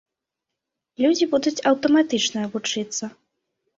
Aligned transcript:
Людзі 1.05 1.29
будуць 1.35 1.63
аўтаматычна 1.73 2.39
вучыцца. 2.55 3.15